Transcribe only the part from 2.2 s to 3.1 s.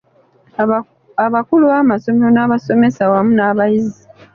n’abasomesa